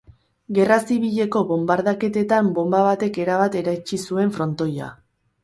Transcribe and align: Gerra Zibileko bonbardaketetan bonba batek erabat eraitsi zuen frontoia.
Gerra 0.57 0.77
Zibileko 0.85 1.41
bonbardaketetan 1.51 2.49
bonba 2.57 2.81
batek 2.89 3.21
erabat 3.27 3.59
eraitsi 3.61 4.01
zuen 4.09 4.35
frontoia. 4.41 4.91